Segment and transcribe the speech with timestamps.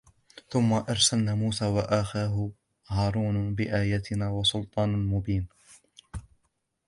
[0.49, 2.51] ثم أرسلنا موسى وأخاه
[2.87, 5.47] هارون بآياتنا وسلطان مبين